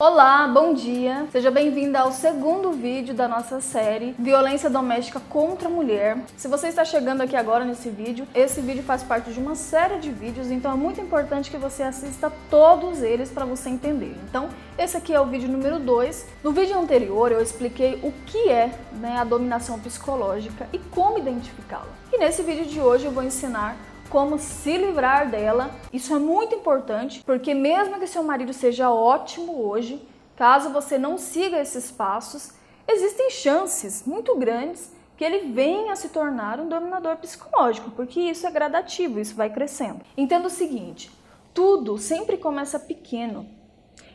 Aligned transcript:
Olá, 0.00 0.46
bom 0.46 0.74
dia! 0.74 1.26
Seja 1.32 1.50
bem-vinda 1.50 1.98
ao 1.98 2.12
segundo 2.12 2.70
vídeo 2.70 3.12
da 3.12 3.26
nossa 3.26 3.60
série 3.60 4.14
Violência 4.16 4.70
Doméstica 4.70 5.18
contra 5.28 5.66
a 5.66 5.70
Mulher. 5.72 6.18
Se 6.36 6.46
você 6.46 6.68
está 6.68 6.84
chegando 6.84 7.22
aqui 7.22 7.34
agora 7.34 7.64
nesse 7.64 7.90
vídeo, 7.90 8.24
esse 8.32 8.60
vídeo 8.60 8.84
faz 8.84 9.02
parte 9.02 9.32
de 9.32 9.40
uma 9.40 9.56
série 9.56 9.98
de 9.98 10.12
vídeos, 10.12 10.52
então 10.52 10.70
é 10.70 10.76
muito 10.76 11.00
importante 11.00 11.50
que 11.50 11.56
você 11.56 11.82
assista 11.82 12.32
todos 12.48 13.02
eles 13.02 13.28
para 13.28 13.44
você 13.44 13.70
entender. 13.70 14.16
Então, 14.30 14.50
esse 14.78 14.96
aqui 14.96 15.12
é 15.12 15.20
o 15.20 15.26
vídeo 15.26 15.48
número 15.48 15.80
2. 15.80 16.26
No 16.44 16.52
vídeo 16.52 16.78
anterior 16.78 17.32
eu 17.32 17.42
expliquei 17.42 17.98
o 18.00 18.12
que 18.24 18.48
é 18.48 18.70
né, 18.92 19.18
a 19.18 19.24
dominação 19.24 19.80
psicológica 19.80 20.68
e 20.72 20.78
como 20.78 21.18
identificá-la. 21.18 21.90
E 22.12 22.18
nesse 22.18 22.44
vídeo 22.44 22.66
de 22.66 22.80
hoje 22.80 23.06
eu 23.06 23.10
vou 23.10 23.24
ensinar 23.24 23.76
como 24.08 24.38
se 24.38 24.76
livrar 24.76 25.30
dela. 25.30 25.70
Isso 25.92 26.14
é 26.14 26.18
muito 26.18 26.54
importante, 26.54 27.22
porque 27.24 27.54
mesmo 27.54 27.98
que 27.98 28.06
seu 28.06 28.22
marido 28.22 28.52
seja 28.52 28.90
ótimo 28.90 29.62
hoje, 29.62 30.06
caso 30.36 30.70
você 30.70 30.98
não 30.98 31.18
siga 31.18 31.60
esses 31.60 31.90
passos, 31.90 32.52
existem 32.86 33.30
chances 33.30 34.04
muito 34.06 34.36
grandes 34.36 34.92
que 35.16 35.24
ele 35.24 35.52
venha 35.52 35.92
a 35.92 35.96
se 35.96 36.10
tornar 36.10 36.60
um 36.60 36.68
dominador 36.68 37.16
psicológico, 37.16 37.90
porque 37.90 38.20
isso 38.20 38.46
é 38.46 38.50
gradativo, 38.50 39.18
isso 39.18 39.34
vai 39.34 39.52
crescendo. 39.52 40.00
Entenda 40.16 40.46
o 40.46 40.50
seguinte: 40.50 41.10
tudo 41.52 41.98
sempre 41.98 42.36
começa 42.36 42.78
pequeno. 42.78 43.46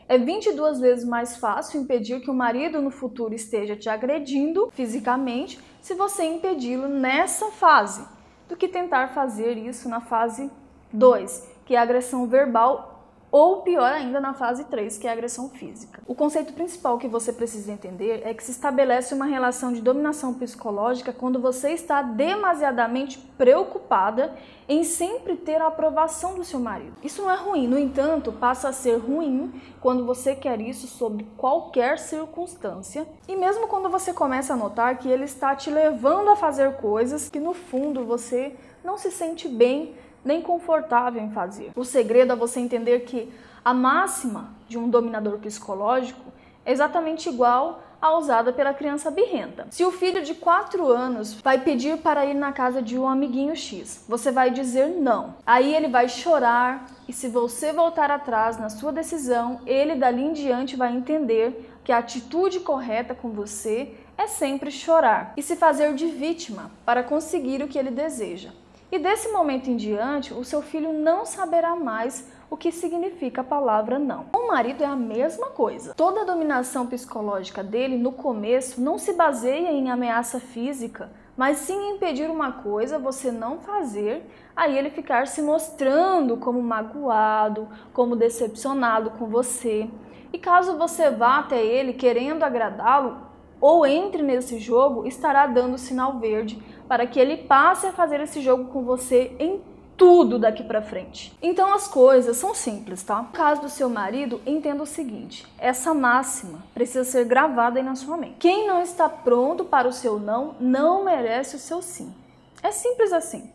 É 0.08 0.18
22 0.18 0.80
vezes 0.80 1.06
mais 1.06 1.38
fácil 1.38 1.82
impedir 1.82 2.22
que 2.22 2.30
o 2.30 2.34
marido 2.34 2.82
no 2.82 2.92
futuro 2.92 3.34
esteja 3.34 3.76
te 3.76 3.90
agredindo 3.90 4.70
fisicamente 4.74 5.60
se 5.82 5.94
você 5.94 6.24
impedi-lo 6.24 6.88
nessa 6.88 7.52
fase 7.52 8.06
do 8.48 8.56
que 8.56 8.68
tentar 8.68 9.10
fazer 9.10 9.58
isso 9.58 9.90
na 9.90 10.02
fase 10.02 10.52
2, 10.92 11.50
que 11.66 11.76
é 11.76 11.80
a 11.80 11.82
agressão 11.82 12.28
verbal 12.28 12.93
ou 13.34 13.64
pior 13.64 13.92
ainda 13.92 14.20
na 14.20 14.36
fase 14.36 14.64
3, 14.66 15.00
que 15.00 15.08
é 15.08 15.10
a 15.10 15.14
agressão 15.14 15.50
física. 15.50 16.00
O 16.06 16.14
conceito 16.14 16.54
principal 16.54 17.00
que 17.00 17.08
você 17.08 17.34
precisa 17.34 17.72
entender 17.72 18.22
é 18.24 18.32
que 18.32 18.44
se 18.44 18.52
estabelece 18.52 19.16
uma 19.16 19.26
relação 19.26 19.74
de 19.74 19.82
dominação 19.82 20.36
psicológica 20.36 21.12
quando 21.12 21.40
você 21.40 21.72
está 21.72 22.04
demasiadamente 22.04 23.18
preocupada 23.36 24.36
em 24.70 24.84
sempre 24.84 25.36
ter 25.36 25.60
a 25.60 25.66
aprovação 25.66 26.36
do 26.36 26.44
seu 26.44 26.60
marido. 26.60 26.94
Isso 27.02 27.24
não 27.24 27.32
é 27.32 27.36
ruim, 27.36 27.68
no 27.68 27.80
entanto, 27.80 28.32
passa 28.32 28.70
a 28.70 28.72
ser 28.72 28.98
ruim 28.98 29.52
quando 29.82 30.06
você 30.06 30.36
quer 30.36 30.62
isso 30.62 30.86
sob 30.86 31.26
qualquer 31.36 31.98
circunstância 31.98 33.08
e 33.28 33.36
mesmo 33.36 33.68
quando 33.68 33.90
você 33.90 34.14
começa 34.14 34.54
a 34.54 34.58
notar 34.58 35.00
que 35.00 35.10
ele 35.10 35.24
está 35.24 35.56
te 35.56 35.72
levando 35.72 36.30
a 36.30 36.36
fazer 36.36 36.74
coisas 36.76 37.30
que 37.30 37.40
no 37.40 37.56
fundo 37.56 38.06
você 38.06 38.56
não 38.84 38.96
se 38.96 39.10
sente 39.10 39.48
bem 39.48 39.96
nem 40.24 40.42
confortável 40.42 41.22
em 41.22 41.32
fazer. 41.32 41.72
O 41.76 41.84
segredo 41.84 42.34
é 42.34 42.36
você 42.36 42.60
entender 42.60 43.02
que 43.02 43.32
a 43.64 43.74
máxima 43.74 44.50
de 44.68 44.78
um 44.78 44.90
dominador 44.90 45.38
psicológico 45.40 46.32
é 46.66 46.72
exatamente 46.72 47.30
igual 47.30 47.84
à 48.02 48.18
usada 48.18 48.52
pela 48.52 48.74
criança 48.74 49.10
birrenta. 49.10 49.68
Se 49.70 49.86
o 49.86 49.92
filho 49.92 50.22
de 50.22 50.36
4 50.36 50.92
anos 50.92 51.40
vai 51.42 51.58
pedir 51.60 51.98
para 52.00 52.26
ir 52.26 52.34
na 52.34 52.52
casa 52.52 52.82
de 52.82 53.00
um 53.00 53.08
amiguinho 53.08 53.56
X, 53.56 54.04
você 54.08 54.32
vai 54.32 54.52
dizer 54.52 54.88
não. 54.90 55.36
Aí 55.46 55.74
ele 55.74 55.88
vai 55.88 56.10
chorar 56.10 56.88
e 57.08 57.14
se 57.14 57.30
você 57.30 57.72
voltar 57.72 58.12
atrás 58.12 58.58
na 58.58 58.70
sua 58.70 58.92
decisão, 58.92 59.62
ele 59.66 59.96
dali 59.96 60.24
em 60.24 60.34
diante 60.34 60.76
vai 60.76 60.94
entender 60.94 61.70
que 61.84 61.92
a 61.92 62.00
atitude 62.00 62.60
correta 62.60 63.16
com 63.16 63.30
você 63.30 63.96
é 64.18 64.28
sempre 64.28 64.72
chorar 64.72 65.34
e 65.36 65.42
se 65.42 65.56
fazer 65.56 65.94
de 65.94 66.08
vítima 66.08 66.72
para 66.86 67.04
conseguir 67.04 67.64
o 67.64 67.68
que 67.68 67.80
ele 67.80 67.92
deseja. 67.92 68.52
E 68.94 69.00
desse 69.00 69.30
momento 69.30 69.72
em 69.72 69.76
diante, 69.76 70.36
o 70.36 70.44
seu 70.44 70.62
filho 70.62 70.94
não 70.94 71.26
saberá 71.26 71.76
mais 71.76 72.32
o 72.48 72.56
que 72.56 72.72
significa 72.72 73.42
a 73.42 73.44
palavra 73.44 73.98
não. 73.98 74.28
O 74.32 74.50
marido 74.50 74.84
é 74.84 74.86
a 74.86 74.96
mesma 74.96 75.48
coisa. 75.48 75.96
Toda 75.96 76.22
a 76.22 76.26
dominação 76.26 76.86
psicológica 76.86 77.64
dele 77.64 77.98
no 77.98 78.12
começo 78.12 78.80
não 78.80 79.00
se 79.00 79.14
baseia 79.14 79.72
em 79.72 79.90
ameaça 79.90 80.40
física, 80.40 81.10
mas 81.36 81.58
sim 81.58 81.96
impedir 81.96 82.30
uma 82.30 82.52
coisa, 82.52 83.00
você 83.00 83.32
não 83.32 83.58
fazer, 83.58 84.30
aí 84.56 84.78
ele 84.78 84.92
ficar 84.92 85.26
se 85.26 85.42
mostrando 85.42 86.38
como 86.38 86.62
magoado, 86.62 87.68
como 87.94 88.16
decepcionado 88.16 89.10
com 89.10 89.26
você. 89.26 89.90
E 90.32 90.38
caso 90.38 90.78
você 90.78 91.10
vá 91.10 91.40
até 91.40 91.66
ele 91.66 91.94
querendo 91.94 92.44
agradá-lo, 92.44 93.18
ou 93.60 93.88
entre 93.88 94.22
nesse 94.22 94.60
jogo, 94.60 95.08
estará 95.08 95.48
dando 95.48 95.80
sinal 95.80 96.20
verde 96.20 96.62
para 96.94 97.08
que 97.08 97.20
ele 97.20 97.38
passe 97.38 97.88
a 97.88 97.92
fazer 97.92 98.20
esse 98.20 98.40
jogo 98.40 98.66
com 98.66 98.84
você 98.84 99.36
em 99.40 99.60
tudo 99.98 100.38
daqui 100.38 100.64
para 100.64 100.80
frente. 100.80 101.36
Então 101.42 101.74
as 101.74 101.88
coisas 101.88 102.38
são 102.38 102.54
simples, 102.54 103.02
tá? 103.02 103.20
No 103.20 103.30
caso 103.30 103.62
do 103.62 103.70
seu 103.70 103.90
marido, 103.90 104.40
entenda 104.46 104.84
o 104.84 104.86
seguinte: 104.86 105.44
essa 105.58 105.92
máxima 105.92 106.60
precisa 106.72 107.04
ser 107.04 107.26
gravada 107.26 107.80
aí 107.80 107.84
na 107.84 107.96
sua 107.96 108.16
mente. 108.16 108.36
Quem 108.38 108.68
não 108.68 108.80
está 108.80 109.10
pronto 109.10 109.66
para 109.66 109.88
o 109.88 109.92
seu 109.92 110.20
não, 110.20 110.56
não 110.60 111.04
merece 111.04 111.56
o 111.56 111.60
seu 111.60 111.82
sim. 111.82 112.14
É 112.62 112.70
simples 112.72 113.12
assim. 113.12 113.52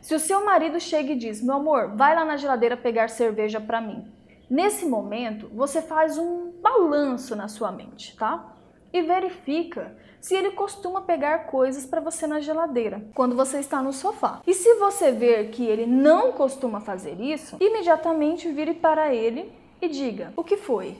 Se 0.00 0.12
o 0.12 0.18
seu 0.18 0.44
marido 0.44 0.80
chega 0.80 1.12
e 1.12 1.16
diz: 1.16 1.40
"Meu 1.40 1.54
amor, 1.54 1.94
vai 1.94 2.12
lá 2.16 2.24
na 2.24 2.36
geladeira 2.36 2.76
pegar 2.76 3.08
cerveja 3.08 3.60
para 3.60 3.80
mim". 3.80 4.04
Nesse 4.50 4.84
momento, 4.84 5.48
você 5.54 5.80
faz 5.80 6.18
um 6.18 6.50
balanço 6.60 7.36
na 7.36 7.46
sua 7.46 7.70
mente, 7.70 8.16
tá? 8.16 8.56
E 8.92 9.02
verifica 9.02 9.96
se 10.20 10.34
ele 10.34 10.50
costuma 10.50 11.00
pegar 11.00 11.46
coisas 11.46 11.86
para 11.86 12.00
você 12.00 12.26
na 12.26 12.40
geladeira 12.40 13.02
quando 13.14 13.34
você 13.34 13.58
está 13.58 13.82
no 13.82 13.92
sofá. 13.92 14.40
E 14.46 14.52
se 14.52 14.74
você 14.74 15.10
ver 15.10 15.50
que 15.50 15.64
ele 15.64 15.86
não 15.86 16.32
costuma 16.32 16.80
fazer 16.80 17.20
isso, 17.20 17.56
imediatamente 17.60 18.50
vire 18.50 18.74
para 18.74 19.14
ele 19.14 19.52
e 19.80 19.88
diga: 19.88 20.32
O 20.36 20.44
que 20.44 20.56
foi? 20.56 20.96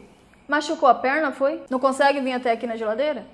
Machucou 0.49 0.89
a 0.89 0.95
perna, 0.95 1.33
foi? 1.33 1.63
Não 1.71 1.79
consegue 1.79 2.21
vir 2.21 2.33
até 2.33 2.53
aqui 2.53 2.67
na 2.67 2.77
geladeira? 2.77 3.27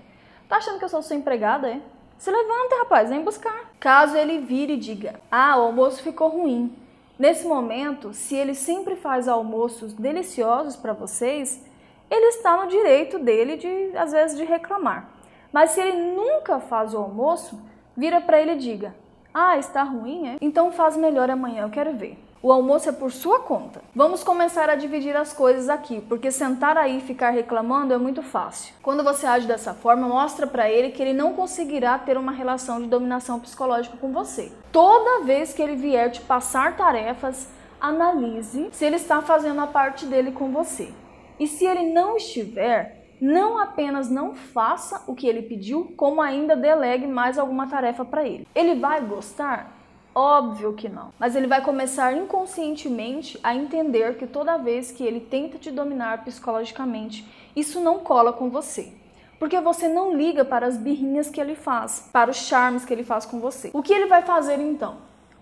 Tá 0.49 0.57
achando 0.57 0.79
que 0.79 0.85
eu 0.85 0.89
sou 0.89 1.03
sua 1.03 1.17
empregada, 1.17 1.69
é? 1.69 1.81
Se 2.19 2.31
levanta, 2.31 2.79
rapaz, 2.79 3.11
vem 3.11 3.23
buscar. 3.23 3.73
Caso 3.79 4.17
ele 4.17 4.41
vire 4.41 4.75
e 4.75 4.79
diga: 4.79 5.21
Ah, 5.31 5.57
o 5.59 5.63
almoço 5.63 6.03
ficou 6.03 6.29
ruim. 6.29 6.77
Nesse 7.19 7.47
momento, 7.47 8.13
se 8.13 8.37
ele 8.37 8.55
sempre 8.55 8.95
faz 8.95 9.27
almoços 9.27 9.95
deliciosos 9.95 10.77
para 10.77 10.93
vocês, 10.93 11.65
ele 12.11 12.27
está 12.27 12.57
no 12.57 12.69
direito 12.69 13.19
dele 13.19 13.57
de, 13.57 13.97
às 13.97 14.13
vezes, 14.13 14.37
de 14.37 14.45
reclamar. 14.45 15.11
Mas 15.53 15.71
se 15.71 15.81
ele 15.81 16.15
nunca 16.15 16.61
faz 16.61 16.95
o 16.95 16.99
almoço, 16.99 17.61
vira 17.97 18.21
para 18.21 18.41
ele 18.41 18.53
e 18.53 18.59
diga: 18.59 18.95
Ah, 19.33 19.57
está 19.57 19.83
ruim, 19.83 20.29
é? 20.29 20.37
Então 20.41 20.71
faz 20.73 20.97
melhor 20.97 21.31
amanhã, 21.31 21.63
eu 21.63 21.71
quero 21.71 21.95
ver. 21.95 22.23
O 22.43 22.53
almoço 22.53 22.89
é 22.89 22.93
por 22.93 23.11
sua 23.11 23.41
conta. 23.41 23.81
Vamos 23.95 24.23
começar 24.23 24.69
a 24.69 24.77
dividir 24.77 25.17
as 25.17 25.33
coisas 25.33 25.69
aqui, 25.69 26.01
porque 26.03 26.31
sentar 26.31 26.77
aí 26.77 26.99
e 26.99 27.01
ficar 27.01 27.31
reclamando 27.31 27.93
é 27.93 27.99
muito 27.99 28.23
fácil. 28.23 28.75
Quando 28.83 29.03
você 29.03 29.27
age 29.27 29.49
dessa 29.49 29.75
forma, 29.75 30.07
mostra 30.07 30.47
para 30.47 30.71
ele 30.71 30.91
que 30.91 31.03
ele 31.03 31.13
não 31.13 31.33
conseguirá 31.33 31.99
ter 31.99 32.17
uma 32.17 32.31
relação 32.31 32.81
de 32.81 32.87
dominação 32.87 33.41
psicológica 33.41 33.97
com 33.97 34.13
você. 34.13 34.53
Toda 34.71 35.25
vez 35.25 35.55
que 35.55 35.63
ele 35.63 35.75
vier 35.75 36.11
te 36.13 36.21
passar 36.21 36.77
tarefas, 36.77 37.49
analise 37.81 38.69
se 38.71 38.85
ele 38.85 38.97
está 38.97 39.21
fazendo 39.23 39.61
a 39.61 39.67
parte 39.67 40.07
dele 40.07 40.31
com 40.31 40.53
você. 40.53 40.93
E 41.39 41.47
se 41.47 41.65
ele 41.65 41.93
não 41.93 42.17
estiver, 42.17 43.07
não 43.21 43.59
apenas 43.59 44.11
não 44.11 44.35
faça 44.35 45.03
o 45.07 45.15
que 45.15 45.27
ele 45.27 45.43
pediu, 45.43 45.93
como 45.97 46.21
ainda 46.21 46.55
delegue 46.55 47.07
mais 47.07 47.39
alguma 47.39 47.67
tarefa 47.67 48.05
para 48.05 48.27
ele. 48.27 48.47
Ele 48.55 48.75
vai 48.75 49.01
gostar? 49.01 49.75
Óbvio 50.15 50.73
que 50.73 50.89
não. 50.89 51.13
Mas 51.19 51.37
ele 51.37 51.47
vai 51.47 51.61
começar 51.61 52.17
inconscientemente 52.17 53.39
a 53.43 53.55
entender 53.55 54.17
que 54.17 54.27
toda 54.27 54.57
vez 54.57 54.91
que 54.91 55.05
ele 55.05 55.21
tenta 55.21 55.59
te 55.59 55.71
dominar 55.71 56.25
psicologicamente, 56.25 57.27
isso 57.55 57.81
não 57.81 57.99
cola 57.99 58.33
com 58.33 58.49
você. 58.49 58.93
Porque 59.39 59.61
você 59.61 59.89
não 59.89 60.17
liga 60.17 60.45
para 60.45 60.67
as 60.67 60.79
birrinhas 60.79 61.29
que 61.29 61.41
ele 61.41 61.55
faz, 61.55 62.09
para 62.13 62.31
os 62.31 62.39
charmes 62.39 62.85
que 62.85 62.95
ele 62.95 63.05
faz 63.05 63.27
com 63.27 63.39
você. 63.41 63.71
O 63.75 63.83
que 63.83 63.93
ele 63.93 64.07
vai 64.07 64.23
fazer 64.23 64.59
então? 64.59 64.97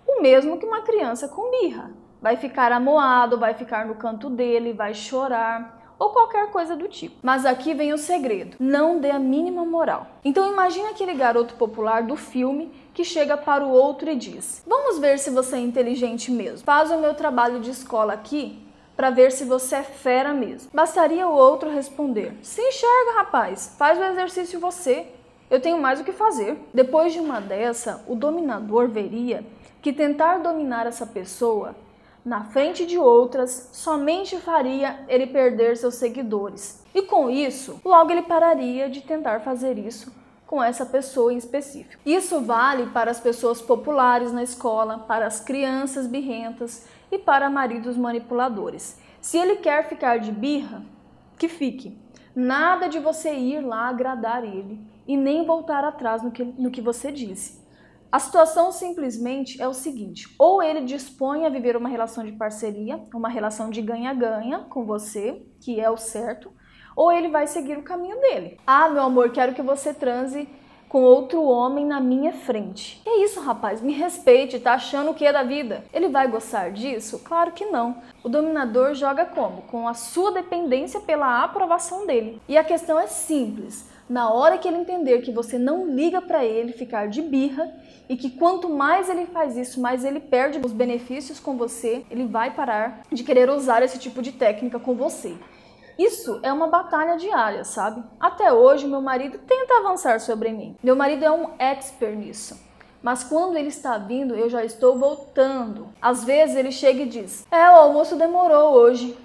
O 0.07 0.21
mesmo 0.21 0.59
que 0.59 0.67
uma 0.67 0.83
criança 0.83 1.29
com 1.29 1.51
birra. 1.51 1.93
Vai 2.21 2.37
ficar 2.37 2.73
amoado, 2.73 3.39
vai 3.39 3.55
ficar 3.55 3.87
no 3.87 3.95
canto 3.95 4.29
dele, 4.29 4.73
vai 4.73 4.95
chorar, 4.95 5.84
ou 6.05 6.11
qualquer 6.11 6.51
coisa 6.51 6.77
do 6.77 6.87
tipo. 6.87 7.17
Mas 7.23 7.47
aqui 7.47 7.73
vem 7.73 7.93
o 7.93 7.99
segredo: 7.99 8.57
não 8.61 8.99
dê 8.99 9.11
a 9.11 9.19
mínima 9.19 9.65
moral. 9.65 10.07
Então 10.25 10.51
imagine 10.53 10.89
aquele 10.89 11.15
garoto 11.15 11.55
popular 11.55 12.03
do 12.03 12.17
filme 12.17 12.71
que 12.93 13.05
chega 13.05 13.37
para 13.37 13.65
o 13.65 13.71
outro 13.71 14.11
e 14.11 14.17
diz: 14.17 14.63
"Vamos 14.67 14.99
ver 14.99 15.19
se 15.19 15.31
você 15.31 15.57
é 15.57 15.61
inteligente 15.61 16.31
mesmo. 16.31 16.65
Faz 16.65 16.91
o 16.91 16.99
meu 16.99 17.15
trabalho 17.15 17.61
de 17.61 17.71
escola 17.71 18.13
aqui 18.13 18.63
para 18.97 19.11
ver 19.11 19.33
se 19.33 19.45
você 19.45 19.77
é 19.77 19.83
fera 19.83 20.33
mesmo." 20.33 20.71
Bastaria 20.73 21.27
o 21.27 21.33
outro 21.33 21.71
responder: 21.71 22.37
"Se 22.43 22.61
enxerga, 22.61 23.19
rapaz. 23.19 23.75
Faz 23.79 23.99
o 23.99 24.05
exercício 24.05 24.61
você. 24.61 25.07
Eu 25.51 25.61
tenho 25.61 25.81
mais 25.81 26.01
o 26.01 26.05
que 26.05 26.13
fazer." 26.13 26.59
Depois 26.73 27.13
de 27.13 27.21
uma 27.21 27.41
dessa, 27.41 28.05
o 28.07 28.15
dominador 28.15 28.89
veria 28.89 29.45
que 29.81 29.93
tentar 29.93 30.39
dominar 30.39 30.87
essa 30.87 31.07
pessoa 31.07 31.75
na 32.25 32.45
frente 32.45 32.87
de 32.87 32.99
outras 32.99 33.69
somente 33.73 34.39
faria 34.39 35.05
ele 35.09 35.27
perder 35.27 35.77
seus 35.77 35.97
seguidores. 35.97 36.83
E 36.95 37.03
com 37.03 37.29
isso, 37.29 37.81
logo 37.85 38.11
ele 38.11 38.23
pararia 38.23 38.89
de 38.89 39.03
tentar 39.03 39.41
fazer 39.41 39.77
isso 39.79 40.11
com 40.47 40.63
essa 40.63 40.87
pessoa 40.87 41.33
em 41.33 41.37
específico. 41.37 42.01
Isso 42.07 42.41
vale 42.41 42.87
para 42.87 43.11
as 43.11 43.21
pessoas 43.21 43.61
populares 43.61 44.33
na 44.33 44.43
escola, 44.43 45.01
para 45.01 45.27
as 45.27 45.41
crianças 45.41 46.07
birrentas 46.07 46.87
e 47.11 47.19
para 47.19 47.51
maridos 47.51 47.97
manipuladores. 47.97 48.99
Se 49.21 49.37
ele 49.37 49.57
quer 49.57 49.89
ficar 49.89 50.19
de 50.19 50.31
birra, 50.31 50.83
que 51.39 51.49
fique. 51.49 51.99
Nada 52.35 52.89
de 52.89 52.99
você 52.99 53.35
ir 53.35 53.61
lá 53.61 53.89
agradar 53.89 54.45
ele 54.45 54.81
e 55.07 55.17
nem 55.17 55.45
voltar 55.45 55.85
atrás 55.85 56.23
no 56.23 56.31
que, 56.31 56.45
no 56.45 56.71
que 56.71 56.81
você 56.81 57.13
disse. 57.13 57.64
A 58.15 58.21
situação 58.21 58.71
simplesmente 58.71 59.61
é 59.61 59.67
o 59.67 59.75
seguinte: 59.75 60.33
ou 60.39 60.63
ele 60.63 60.83
dispõe 60.83 61.47
a 61.47 61.49
viver 61.49 61.77
uma 61.77 61.89
relação 61.89 62.23
de 62.23 62.31
parceria, 62.31 63.03
uma 63.13 63.29
relação 63.29 63.71
de 63.71 63.83
ganha-ganha 63.83 64.61
com 64.71 64.85
você, 64.85 65.45
que 65.61 65.81
é 65.81 65.91
o 65.91 65.97
certo, 65.97 66.53
ou 66.95 67.11
ele 67.11 67.27
vai 67.29 67.49
seguir 67.49 67.77
o 67.77 67.83
caminho 67.83 68.21
dele. 68.21 68.57
Ah, 68.65 68.89
meu 68.89 69.03
amor, 69.03 69.33
quero 69.33 69.53
que 69.53 69.63
você 69.63 69.93
transe 69.93 70.49
com 70.89 71.03
outro 71.03 71.43
homem 71.43 71.85
na 71.85 72.01
minha 72.01 72.33
frente. 72.33 73.01
Que 73.03 73.11
é 73.11 73.25
isso, 73.25 73.41
rapaz? 73.41 73.81
Me 73.81 73.93
respeite, 73.93 74.61
tá 74.61 74.75
achando 74.75 75.11
o 75.11 75.15
que 75.15 75.27
é 75.27 75.33
da 75.33 75.43
vida? 75.43 75.85
Ele 75.93 76.09
vai 76.09 76.29
gostar 76.29 76.71
disso? 76.71 77.19
Claro 77.25 77.51
que 77.51 77.67
não. 77.67 78.01
O 78.23 78.29
dominador 78.29 78.95
joga 78.95 79.27
como? 79.27 79.63
Com 79.63 79.89
a 79.89 79.95
sua 79.95 80.31
dependência 80.31 81.01
pela 81.01 81.43
aprovação 81.43 82.07
dele. 82.07 82.41
E 82.49 82.57
a 82.57 82.63
questão 82.63 82.97
é 82.97 83.09
simples. 83.09 83.93
Na 84.09 84.31
hora 84.31 84.59
que 84.59 84.69
ele 84.69 84.77
entender 84.77 85.23
que 85.23 85.33
você 85.33 85.59
não 85.59 85.87
liga 85.87 86.21
para 86.21 86.45
ele 86.45 86.73
ficar 86.73 87.09
de 87.09 87.23
birra 87.23 87.73
e 88.09 88.17
que 88.17 88.31
quanto 88.31 88.69
mais 88.69 89.09
ele 89.09 89.27
faz 89.27 89.57
isso, 89.57 89.81
mais 89.81 90.05
ele 90.05 90.21
perde 90.21 90.61
os 90.63 90.73
benefícios 90.73 91.41
com 91.41 91.57
você, 91.57 92.05
ele 92.11 92.27
vai 92.27 92.53
parar 92.53 93.03
de 93.11 93.25
querer 93.25 93.49
usar 93.49 93.83
esse 93.83 93.99
tipo 93.99 94.21
de 94.21 94.33
técnica 94.33 94.79
com 94.79 94.95
você. 94.95 95.35
Isso 95.99 96.41
é 96.43 96.53
uma 96.53 96.67
batalha 96.67 97.17
diária, 97.17 97.65
sabe? 97.65 98.03
Até 98.19 98.53
hoje, 98.53 98.87
meu 98.87 99.01
marido 99.01 99.39
tenta 99.39 99.79
avançar 99.79 100.21
sobre 100.21 100.51
mim. 100.51 100.77
Meu 100.83 100.97
marido 100.97 101.25
é 101.25 101.31
um 101.31 101.51
expert 101.59 102.17
nisso. 102.17 102.61
Mas 103.01 103.23
quando 103.23 103.57
ele 103.57 103.69
está 103.69 103.97
vindo, 103.99 104.35
eu 104.35 104.49
já 104.49 104.65
estou 104.65 104.99
voltando. 104.99 105.89
Às 106.01 106.25
vezes 106.25 106.57
ele 106.57 106.73
chega 106.73 107.03
e 107.03 107.07
diz: 107.07 107.47
É, 107.51 107.71
o 107.71 107.77
almoço 107.77 108.17
demorou 108.17 108.73
hoje. 108.73 109.17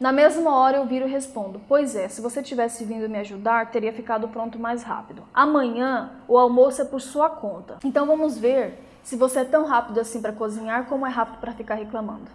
Na 0.00 0.12
mesma 0.12 0.54
hora 0.56 0.76
eu 0.76 0.86
viro 0.86 1.08
e 1.08 1.10
respondo: 1.10 1.60
Pois 1.66 1.96
é, 1.96 2.08
se 2.08 2.20
você 2.20 2.40
tivesse 2.40 2.84
vindo 2.84 3.08
me 3.08 3.18
ajudar, 3.18 3.70
teria 3.70 3.92
ficado 3.92 4.28
pronto 4.28 4.58
mais 4.58 4.84
rápido. 4.84 5.24
Amanhã 5.34 6.10
o 6.28 6.38
almoço 6.38 6.82
é 6.82 6.84
por 6.84 7.00
sua 7.00 7.28
conta. 7.28 7.78
Então 7.84 8.06
vamos 8.06 8.38
ver 8.38 8.78
se 9.02 9.16
você 9.16 9.40
é 9.40 9.44
tão 9.44 9.64
rápido 9.66 9.98
assim 9.98 10.22
para 10.22 10.32
cozinhar 10.32 10.86
como 10.86 11.04
é 11.04 11.10
rápido 11.10 11.38
para 11.40 11.52
ficar 11.52 11.74
reclamando. 11.74 12.30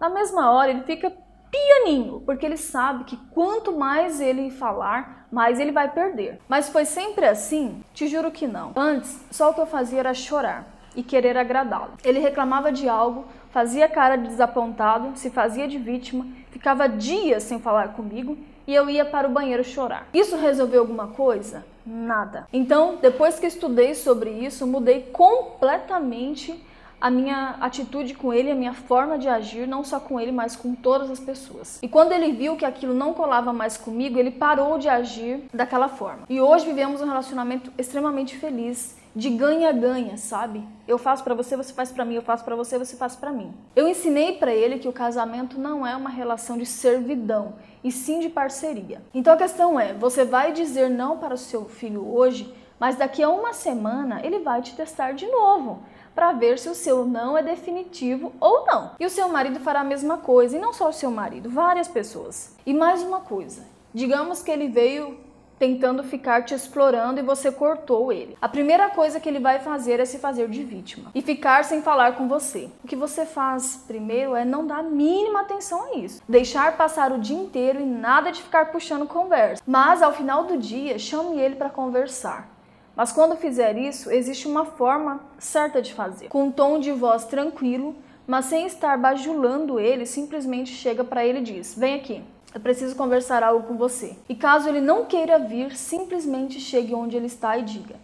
Na 0.00 0.08
mesma 0.08 0.50
hora 0.50 0.70
ele 0.70 0.84
fica 0.84 1.12
pianinho, 1.50 2.22
porque 2.24 2.46
ele 2.46 2.56
sabe 2.56 3.04
que 3.04 3.16
quanto 3.30 3.76
mais 3.76 4.20
ele 4.20 4.50
falar, 4.50 5.26
mais 5.30 5.60
ele 5.60 5.72
vai 5.72 5.90
perder. 5.90 6.40
Mas 6.48 6.68
foi 6.68 6.84
sempre 6.86 7.26
assim? 7.26 7.82
Te 7.92 8.06
juro 8.06 8.30
que 8.30 8.46
não. 8.46 8.72
Antes, 8.74 9.20
só 9.30 9.50
o 9.50 9.54
que 9.54 9.60
eu 9.60 9.66
fazia 9.66 10.00
era 10.00 10.14
chorar 10.14 10.75
e 10.96 11.02
querer 11.02 11.36
agradá-lo. 11.36 11.92
Ele 12.02 12.18
reclamava 12.18 12.72
de 12.72 12.88
algo, 12.88 13.26
fazia 13.50 13.88
cara 13.88 14.16
de 14.16 14.28
desapontado, 14.28 15.16
se 15.16 15.30
fazia 15.30 15.68
de 15.68 15.78
vítima, 15.78 16.26
ficava 16.50 16.88
dias 16.88 17.42
sem 17.42 17.60
falar 17.60 17.88
comigo 17.88 18.36
e 18.66 18.74
eu 18.74 18.90
ia 18.90 19.04
para 19.04 19.28
o 19.28 19.30
banheiro 19.30 19.62
chorar. 19.62 20.08
Isso 20.12 20.36
resolveu 20.36 20.80
alguma 20.80 21.08
coisa? 21.08 21.64
Nada. 21.84 22.48
Então, 22.52 22.98
depois 23.00 23.38
que 23.38 23.46
estudei 23.46 23.94
sobre 23.94 24.30
isso, 24.30 24.66
mudei 24.66 25.02
completamente 25.12 26.60
a 27.00 27.10
minha 27.10 27.56
atitude 27.60 28.14
com 28.14 28.32
ele, 28.32 28.50
a 28.50 28.54
minha 28.54 28.72
forma 28.72 29.18
de 29.18 29.28
agir, 29.28 29.66
não 29.66 29.84
só 29.84 30.00
com 30.00 30.18
ele, 30.20 30.32
mas 30.32 30.56
com 30.56 30.74
todas 30.74 31.10
as 31.10 31.20
pessoas. 31.20 31.78
E 31.82 31.88
quando 31.88 32.12
ele 32.12 32.32
viu 32.32 32.56
que 32.56 32.64
aquilo 32.64 32.94
não 32.94 33.12
colava 33.12 33.52
mais 33.52 33.76
comigo, 33.76 34.18
ele 34.18 34.30
parou 34.30 34.78
de 34.78 34.88
agir 34.88 35.44
daquela 35.52 35.88
forma. 35.88 36.22
E 36.28 36.40
hoje 36.40 36.66
vivemos 36.66 37.00
um 37.00 37.06
relacionamento 37.06 37.70
extremamente 37.78 38.36
feliz, 38.36 38.96
de 39.14 39.30
ganha-ganha, 39.30 40.18
sabe? 40.18 40.62
Eu 40.86 40.98
faço 40.98 41.24
para 41.24 41.34
você, 41.34 41.56
você 41.56 41.72
faz 41.72 41.90
para 41.90 42.04
mim, 42.04 42.16
eu 42.16 42.22
faço 42.22 42.44
para 42.44 42.54
você, 42.54 42.78
você 42.78 42.96
faz 42.96 43.16
para 43.16 43.32
mim. 43.32 43.50
Eu 43.74 43.88
ensinei 43.88 44.34
para 44.34 44.52
ele 44.52 44.78
que 44.78 44.88
o 44.88 44.92
casamento 44.92 45.58
não 45.58 45.86
é 45.86 45.96
uma 45.96 46.10
relação 46.10 46.58
de 46.58 46.66
servidão, 46.66 47.54
e 47.82 47.90
sim 47.90 48.20
de 48.20 48.28
parceria. 48.28 49.00
Então 49.14 49.32
a 49.32 49.38
questão 49.38 49.80
é, 49.80 49.94
você 49.94 50.22
vai 50.22 50.52
dizer 50.52 50.90
não 50.90 51.16
para 51.16 51.32
o 51.32 51.38
seu 51.38 51.64
filho 51.64 52.06
hoje, 52.06 52.52
mas 52.78 52.96
daqui 52.96 53.22
a 53.22 53.30
uma 53.30 53.54
semana 53.54 54.20
ele 54.22 54.40
vai 54.40 54.60
te 54.60 54.74
testar 54.74 55.12
de 55.12 55.26
novo 55.26 55.82
para 56.16 56.32
ver 56.32 56.58
se 56.58 56.68
o 56.70 56.74
seu 56.74 57.04
não 57.04 57.36
é 57.36 57.42
definitivo 57.42 58.32
ou 58.40 58.64
não. 58.64 58.92
E 58.98 59.04
o 59.04 59.10
seu 59.10 59.28
marido 59.28 59.60
fará 59.60 59.80
a 59.80 59.84
mesma 59.84 60.16
coisa, 60.16 60.56
e 60.56 60.60
não 60.60 60.72
só 60.72 60.88
o 60.88 60.92
seu 60.92 61.10
marido, 61.10 61.50
várias 61.50 61.86
pessoas. 61.86 62.56
E 62.64 62.72
mais 62.72 63.02
uma 63.02 63.20
coisa, 63.20 63.62
digamos 63.92 64.42
que 64.42 64.50
ele 64.50 64.66
veio 64.66 65.26
tentando 65.58 66.02
ficar 66.02 66.44
te 66.44 66.54
explorando 66.54 67.18
e 67.18 67.22
você 67.22 67.50
cortou 67.50 68.12
ele. 68.12 68.36
A 68.40 68.48
primeira 68.48 68.90
coisa 68.90 69.18
que 69.18 69.28
ele 69.28 69.38
vai 69.38 69.58
fazer 69.58 70.00
é 70.00 70.04
se 70.04 70.18
fazer 70.18 70.48
de 70.48 70.62
vítima 70.62 71.10
e 71.14 71.22
ficar 71.22 71.64
sem 71.64 71.82
falar 71.82 72.16
com 72.16 72.28
você. 72.28 72.68
O 72.84 72.88
que 72.88 72.96
você 72.96 73.24
faz 73.24 73.84
primeiro 73.86 74.34
é 74.34 74.44
não 74.44 74.66
dar 74.66 74.82
mínima 74.82 75.40
atenção 75.40 75.84
a 75.84 75.96
isso. 75.96 76.22
Deixar 76.28 76.76
passar 76.76 77.12
o 77.12 77.18
dia 77.18 77.38
inteiro 77.38 77.80
e 77.80 77.86
nada 77.86 78.30
de 78.30 78.42
ficar 78.42 78.70
puxando 78.70 79.06
conversa. 79.06 79.62
Mas 79.66 80.02
ao 80.02 80.12
final 80.12 80.44
do 80.44 80.58
dia, 80.58 80.98
chame 80.98 81.38
ele 81.38 81.56
para 81.56 81.70
conversar. 81.70 82.55
Mas 82.96 83.12
quando 83.12 83.36
fizer 83.36 83.76
isso, 83.76 84.10
existe 84.10 84.48
uma 84.48 84.64
forma 84.64 85.20
certa 85.38 85.82
de 85.82 85.92
fazer. 85.92 86.28
Com 86.28 86.44
um 86.44 86.50
tom 86.50 86.80
de 86.80 86.90
voz 86.92 87.26
tranquilo, 87.26 87.94
mas 88.26 88.46
sem 88.46 88.66
estar 88.66 88.96
bajulando 88.96 89.78
ele, 89.78 90.06
simplesmente 90.06 90.70
chega 90.70 91.04
para 91.04 91.24
ele 91.24 91.40
e 91.40 91.42
diz: 91.42 91.74
Vem 91.76 91.94
aqui, 91.94 92.24
eu 92.54 92.60
preciso 92.60 92.96
conversar 92.96 93.42
algo 93.42 93.68
com 93.68 93.76
você. 93.76 94.16
E 94.26 94.34
caso 94.34 94.66
ele 94.66 94.80
não 94.80 95.04
queira 95.04 95.38
vir, 95.38 95.76
simplesmente 95.76 96.58
chegue 96.58 96.94
onde 96.94 97.18
ele 97.18 97.26
está 97.26 97.58
e 97.58 97.62
diga: 97.62 97.96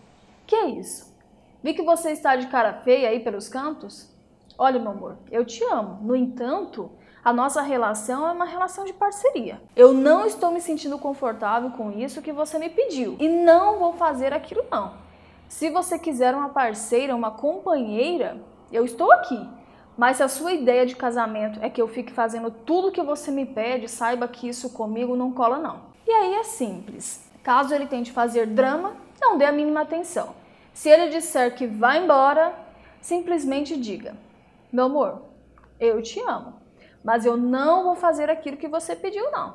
Que 0.47 0.55
é 0.55 0.69
isso? 0.69 1.11
Vi 1.63 1.73
que 1.73 1.83
você 1.83 2.11
está 2.11 2.37
de 2.37 2.49
cara 2.49 2.75
feia 2.85 3.09
aí 3.09 3.21
pelos 3.21 3.49
cantos? 3.49 4.11
Olha, 4.59 4.79
meu 4.79 4.91
amor, 4.91 5.17
eu 5.31 5.45
te 5.45 5.65
amo. 5.65 6.01
No 6.03 6.15
entanto, 6.15 6.91
a 7.25 7.33
nossa 7.33 7.63
relação 7.63 8.27
é 8.27 8.33
uma 8.33 8.45
relação 8.45 8.85
de 8.85 8.93
parceria. 8.93 9.61
Eu 9.77 9.93
não 9.93 10.27
estou 10.27 10.51
me 10.51 10.61
sentindo 10.61 10.99
confortável 10.99 11.71
com 11.71 11.93
isso 11.93 12.21
que 12.21 12.33
você 12.33 12.59
me 12.59 12.69
pediu 12.69 13.17
e 13.21 13.29
não 13.29 13.79
vou 13.79 13.93
fazer 13.93 14.33
aquilo 14.33 14.65
não. 14.69 14.95
Se 15.49 15.71
você 15.71 16.01
quiser 16.01 16.35
uma 16.35 16.49
parceira, 16.49 17.15
uma 17.15 17.31
companheira, 17.31 18.39
eu 18.73 18.85
estou 18.85 19.13
aqui. 19.13 19.49
Mas 19.97 20.17
se 20.17 20.25
a 20.25 20.29
sua 20.29 20.53
ideia 20.53 20.85
de 20.85 20.97
casamento 20.97 21.61
é 21.63 21.71
que 21.71 21.81
eu 21.81 21.87
fique 21.87 22.13
fazendo 22.13 22.51
tudo 22.51 22.91
que 22.91 23.03
você 23.03 23.31
me 23.31 23.47
pede, 23.47 23.89
saiba 23.89 24.27
que 24.27 24.49
isso 24.49 24.71
comigo 24.71 25.15
não 25.15 25.31
cola 25.31 25.59
não. 25.59 25.81
E 26.05 26.11
aí 26.11 26.35
é 26.35 26.43
simples. 26.43 27.31
Caso 27.41 27.73
ele 27.73 27.87
tente 27.87 28.11
fazer 28.11 28.47
drama, 28.47 28.95
não 29.21 29.39
dê 29.39 29.45
a 29.45 29.53
mínima 29.53 29.83
atenção. 29.83 30.35
Se 30.73 30.89
ele 30.89 31.11
disser 31.11 31.55
que 31.55 31.69
vai 31.69 32.03
embora, 32.03 32.53
simplesmente 33.01 33.79
diga: 33.79 34.17
Meu 34.73 34.87
amor, 34.87 35.23
eu 35.79 36.03
te 36.03 36.19
amo 36.21 36.62
mas 37.05 37.27
eu 37.27 37.37
não 37.37 37.85
vou 37.85 37.95
fazer 37.95 38.31
aquilo 38.31 38.57
que 38.57 38.69
você 38.69 38.95
pediu, 38.95 39.31
não, 39.31 39.55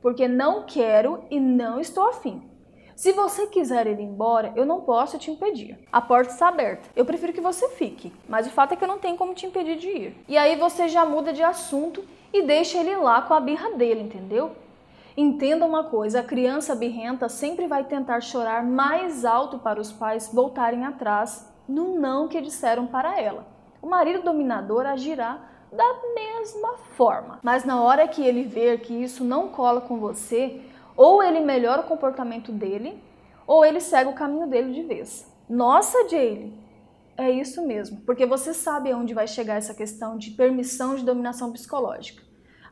porque 0.00 0.26
não 0.28 0.64
quero 0.64 1.24
e 1.30 1.38
não 1.38 1.80
estou 1.80 2.08
afim. 2.08 2.50
Se 2.96 3.12
você 3.12 3.46
quiser 3.48 3.86
ir 3.86 4.00
embora, 4.00 4.54
eu 4.56 4.64
não 4.64 4.80
posso 4.80 5.18
te 5.18 5.30
impedir. 5.30 5.78
A 5.92 6.00
porta 6.00 6.32
está 6.32 6.48
aberta. 6.48 6.88
Eu 6.96 7.04
prefiro 7.04 7.30
que 7.30 7.42
você 7.42 7.68
fique, 7.68 8.10
mas 8.26 8.46
o 8.46 8.50
fato 8.50 8.72
é 8.72 8.76
que 8.76 8.82
eu 8.82 8.88
não 8.88 8.98
tenho 8.98 9.18
como 9.18 9.34
te 9.34 9.44
impedir 9.44 9.76
de 9.76 9.88
ir. 9.88 10.24
E 10.26 10.38
aí 10.38 10.56
você 10.56 10.88
já 10.88 11.04
muda 11.04 11.30
de 11.30 11.42
assunto 11.42 12.02
e 12.32 12.42
deixa 12.42 12.78
ele 12.78 12.96
lá 12.96 13.20
com 13.20 13.34
a 13.34 13.40
birra 13.40 13.72
dele, 13.72 14.00
entendeu? 14.00 14.52
Entenda 15.14 15.66
uma 15.66 15.84
coisa: 15.84 16.20
a 16.20 16.24
criança 16.24 16.74
birrenta 16.74 17.28
sempre 17.28 17.66
vai 17.66 17.84
tentar 17.84 18.22
chorar 18.22 18.64
mais 18.64 19.26
alto 19.26 19.58
para 19.58 19.78
os 19.78 19.92
pais 19.92 20.30
voltarem 20.32 20.86
atrás 20.86 21.52
no 21.68 21.98
não 21.98 22.28
que 22.28 22.40
disseram 22.40 22.86
para 22.86 23.20
ela. 23.20 23.46
O 23.82 23.86
marido 23.86 24.22
dominador 24.22 24.86
agirá 24.86 25.38
da 25.72 25.94
mesma 26.14 26.76
forma. 26.96 27.38
Mas 27.42 27.64
na 27.64 27.82
hora 27.82 28.08
que 28.08 28.22
ele 28.22 28.44
ver 28.44 28.80
que 28.80 28.94
isso 28.94 29.24
não 29.24 29.48
cola 29.48 29.80
com 29.80 29.98
você, 29.98 30.60
ou 30.96 31.22
ele 31.22 31.40
melhora 31.40 31.82
o 31.82 31.86
comportamento 31.86 32.52
dele, 32.52 33.02
ou 33.46 33.64
ele 33.64 33.80
segue 33.80 34.10
o 34.10 34.14
caminho 34.14 34.46
dele 34.46 34.72
de 34.72 34.82
vez. 34.82 35.30
Nossa, 35.48 36.08
Jaylee, 36.08 36.52
é 37.16 37.30
isso 37.30 37.66
mesmo, 37.66 38.00
porque 38.02 38.26
você 38.26 38.52
sabe 38.52 38.90
aonde 38.90 39.14
vai 39.14 39.26
chegar 39.26 39.54
essa 39.54 39.74
questão 39.74 40.18
de 40.18 40.32
permissão 40.32 40.94
de 40.96 41.04
dominação 41.04 41.52
psicológica. 41.52 42.22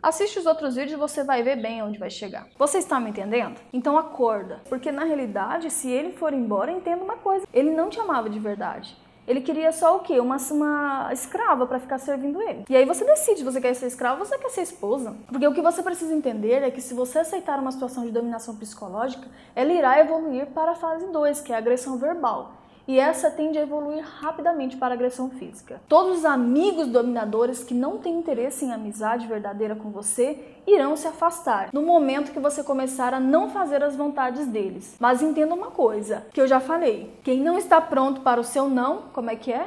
Assiste 0.03 0.39
os 0.39 0.45
outros 0.45 0.75
vídeos 0.75 0.93
e 0.93 1.01
você 1.01 1.25
vai 1.25 1.43
ver 1.43 1.57
bem 1.57 1.83
onde 1.83 1.99
vai 1.99 2.11
chegar. 2.11 2.47
Você 2.59 2.77
está 2.77 3.01
me 3.01 3.09
entendendo? 3.09 3.59
Então 3.73 3.97
acorda, 3.97 4.61
porque 4.69 4.93
na 4.93 5.03
realidade, 5.03 5.71
se 5.71 5.91
ele 5.91 6.13
for 6.13 6.35
embora, 6.35 6.71
entenda 6.71 7.03
uma 7.03 7.17
coisa: 7.17 7.47
ele 7.55 7.71
não 7.71 7.89
te 7.89 7.99
amava 7.99 8.29
de 8.29 8.39
verdade. 8.39 8.95
Ele 9.27 9.41
queria 9.41 9.73
só 9.73 9.97
o 9.97 10.01
quê? 10.01 10.21
Uma, 10.21 10.37
uma 10.51 11.11
escrava 11.13 11.67
para 11.67 11.79
ficar 11.79 11.99
servindo 11.99 12.41
ele. 12.43 12.65
E 12.69 12.77
aí 12.77 12.85
você 12.85 13.05
decide 13.05 13.43
você 13.43 13.61
quer 13.61 13.75
ser 13.75 13.87
escrava 13.87 14.21
ou 14.21 14.27
você 14.27 14.37
quer 14.39 14.51
ser 14.51 14.63
esposa. 14.63 15.17
Porque 15.29 15.47
o 15.47 15.55
que 15.55 15.63
você 15.63 15.83
precisa 15.83 16.15
entender 16.15 16.63
é 16.63 16.71
que 16.71 16.81
se 16.81 16.95
você 16.95 17.21
aceitar 17.21 17.59
uma 17.59 17.73
situação 17.73 18.05
de 18.05 18.11
dominação 18.11 18.57
psicológica, 18.57 19.27
ela 19.55 19.73
irá 19.73 19.99
evoluir 19.99 20.47
para 20.49 20.73
a 20.73 20.75
fase 20.75 21.07
2, 21.07 21.41
que 21.41 21.53
é 21.53 21.57
a 21.57 21.59
agressão 21.59 21.97
verbal 21.97 22.53
e 22.87 22.99
essa 22.99 23.31
tende 23.31 23.59
a 23.59 23.63
evoluir 23.63 24.05
rapidamente 24.05 24.77
para 24.77 24.95
agressão 24.95 25.31
física. 25.31 25.81
Todos 25.89 26.19
os 26.19 26.25
amigos 26.25 26.87
dominadores 26.87 27.65
que 27.65 27.75
não 27.75 27.99
têm 27.99 28.19
interesse 28.19 28.65
em 28.65 28.73
amizade 28.73 29.27
verdadeira 29.27 29.75
com 29.75 29.91
você 29.91 30.39
irão 30.67 30.97
se 30.97 31.07
afastar 31.07 31.71
no 31.73 31.83
momento 31.83 32.33
que 32.33 32.41
você 32.41 32.63
começar 32.63 33.15
a 33.15 33.21
não 33.21 33.51
fazer 33.51 33.83
as 33.83 33.97
vontades 33.97 34.47
deles. 34.47 34.97
Mas 34.99 35.23
entenda 35.23 35.55
uma 35.55 35.71
coisa, 35.71 36.27
que 36.33 36.41
eu 36.41 36.47
já 36.47 36.61
falei: 36.61 37.13
quem 37.23 37.41
não 37.41 37.59
está 37.59 37.81
pronto 37.81 38.21
para 38.21 38.41
o 38.41 38.45
seu 38.45 38.69
não, 38.69 39.03
como 39.13 39.31
é 39.31 39.37
que 39.37 39.53
é? 39.53 39.67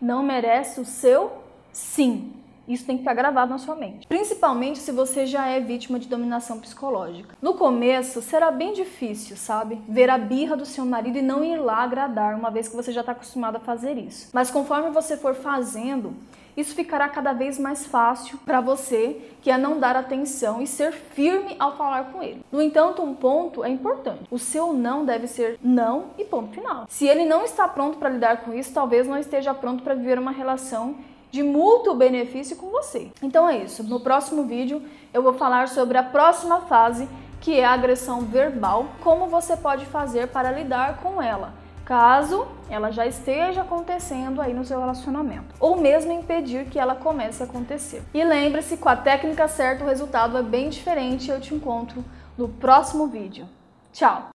Não 0.00 0.22
merece 0.22 0.80
o 0.80 0.84
seu 0.84 1.32
sim. 1.72 2.32
Isso 2.66 2.84
tem 2.84 2.96
que 2.96 3.02
ficar 3.02 3.14
gravado 3.14 3.50
na 3.50 3.58
sua 3.58 3.76
mente. 3.76 4.06
Principalmente 4.06 4.78
se 4.78 4.92
você 4.92 5.26
já 5.26 5.46
é 5.46 5.60
vítima 5.60 5.98
de 5.98 6.08
dominação 6.08 6.58
psicológica. 6.60 7.36
No 7.40 7.54
começo, 7.54 8.20
será 8.20 8.50
bem 8.50 8.72
difícil, 8.72 9.36
sabe? 9.36 9.80
Ver 9.88 10.10
a 10.10 10.18
birra 10.18 10.56
do 10.56 10.66
seu 10.66 10.84
marido 10.84 11.18
e 11.18 11.22
não 11.22 11.44
ir 11.44 11.56
lá 11.56 11.78
agradar, 11.78 12.34
uma 12.34 12.50
vez 12.50 12.68
que 12.68 12.76
você 12.76 12.92
já 12.92 13.00
está 13.00 13.12
acostumado 13.12 13.56
a 13.56 13.60
fazer 13.60 13.96
isso. 13.96 14.30
Mas 14.32 14.50
conforme 14.50 14.90
você 14.90 15.16
for 15.16 15.34
fazendo, 15.34 16.14
isso 16.56 16.74
ficará 16.74 17.06
cada 17.08 17.34
vez 17.34 17.58
mais 17.58 17.86
fácil 17.86 18.38
para 18.38 18.62
você, 18.62 19.20
que 19.42 19.50
é 19.50 19.58
não 19.58 19.78
dar 19.78 19.94
atenção 19.94 20.62
e 20.62 20.66
ser 20.66 20.90
firme 20.90 21.54
ao 21.58 21.76
falar 21.76 22.10
com 22.10 22.22
ele. 22.22 22.42
No 22.50 22.62
entanto, 22.62 23.02
um 23.02 23.14
ponto 23.14 23.62
é 23.62 23.68
importante. 23.68 24.22
O 24.30 24.38
seu 24.38 24.72
não 24.72 25.04
deve 25.04 25.26
ser 25.26 25.58
não 25.62 26.06
e 26.16 26.24
ponto 26.24 26.54
final. 26.54 26.86
Se 26.88 27.06
ele 27.06 27.26
não 27.26 27.44
está 27.44 27.68
pronto 27.68 27.98
para 27.98 28.08
lidar 28.08 28.38
com 28.38 28.54
isso, 28.54 28.72
talvez 28.72 29.06
não 29.06 29.18
esteja 29.18 29.52
pronto 29.52 29.82
para 29.82 29.94
viver 29.94 30.18
uma 30.18 30.30
relação 30.30 30.96
de 31.30 31.42
mútuo 31.42 31.94
benefício 31.94 32.56
com 32.56 32.70
você. 32.70 33.10
Então 33.22 33.48
é 33.48 33.58
isso. 33.58 33.82
No 33.82 34.00
próximo 34.00 34.44
vídeo 34.44 34.82
eu 35.12 35.22
vou 35.22 35.34
falar 35.34 35.68
sobre 35.68 35.98
a 35.98 36.02
próxima 36.02 36.62
fase, 36.62 37.08
que 37.40 37.58
é 37.58 37.64
a 37.64 37.72
agressão 37.72 38.20
verbal, 38.22 38.86
como 39.02 39.26
você 39.26 39.56
pode 39.56 39.86
fazer 39.86 40.28
para 40.28 40.50
lidar 40.50 40.98
com 41.02 41.20
ela 41.20 41.52
caso 41.86 42.48
ela 42.68 42.90
já 42.90 43.06
esteja 43.06 43.62
acontecendo 43.62 44.42
aí 44.42 44.52
no 44.52 44.64
seu 44.64 44.80
relacionamento, 44.80 45.54
ou 45.60 45.76
mesmo 45.76 46.12
impedir 46.12 46.66
que 46.66 46.78
ela 46.78 46.96
comece 46.96 47.42
a 47.42 47.46
acontecer. 47.46 48.02
E 48.12 48.22
lembre-se, 48.24 48.76
com 48.76 48.88
a 48.88 48.96
técnica 48.96 49.46
certa 49.46 49.84
o 49.84 49.86
resultado 49.86 50.36
é 50.36 50.42
bem 50.42 50.68
diferente. 50.68 51.30
Eu 51.30 51.40
te 51.40 51.54
encontro 51.54 52.04
no 52.36 52.48
próximo 52.48 53.06
vídeo. 53.06 53.48
Tchau! 53.92 54.35